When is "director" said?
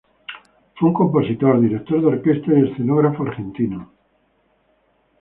1.61-2.01